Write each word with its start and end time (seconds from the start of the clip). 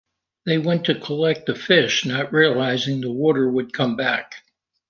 They 0.47 0.57
went 0.57 0.85
to 0.85 0.99
collect 0.99 1.45
the 1.45 1.53
fish, 1.53 2.05
not 2.05 2.33
realizing 2.33 3.01
that 3.01 3.05
the 3.05 3.13
water 3.13 3.47
would 3.47 3.71
come 3.71 3.95
back. 3.97 4.33